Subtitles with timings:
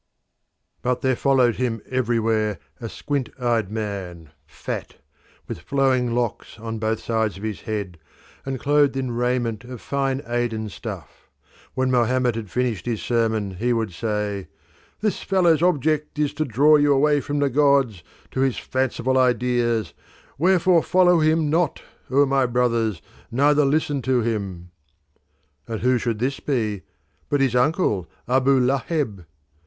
[0.81, 4.95] But there followed him everywhere a squint eyed man, fat,
[5.47, 7.99] with flowing locks on both sides of his head,
[8.43, 11.29] and clothed in raiment of fine Aden stuff.
[11.75, 14.47] When Mohammed had finished his sermon he would say,
[15.01, 19.93] "This fellow's object is to draw you away from the gods to his fanciful ideas;
[20.39, 24.71] wherefore follow him not, O my brothers, neither listen to him."
[25.67, 26.81] And who should this be
[27.29, 29.25] but his uncle, Abu Laheb!